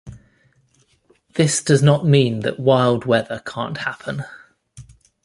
This 1.35 1.61
does 1.63 1.83
not 1.83 2.07
mean 2.07 2.39
that 2.39 2.59
wild 2.59 3.05
weather 3.05 3.39
can't 3.45 3.77
happen. 3.77 4.23